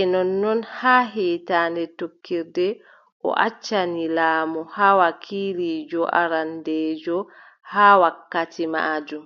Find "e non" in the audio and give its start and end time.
0.00-0.30